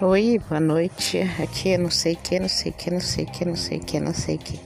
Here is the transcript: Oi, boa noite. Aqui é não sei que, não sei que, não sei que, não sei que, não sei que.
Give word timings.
Oi, 0.00 0.38
boa 0.46 0.60
noite. 0.60 1.20
Aqui 1.42 1.70
é 1.70 1.78
não 1.78 1.90
sei 1.90 2.14
que, 2.14 2.38
não 2.38 2.48
sei 2.48 2.70
que, 2.70 2.90
não 2.90 3.00
sei 3.00 3.24
que, 3.24 3.44
não 3.46 3.56
sei 3.56 3.78
que, 3.78 4.00
não 4.00 4.12
sei 4.12 4.36
que. 4.36 4.60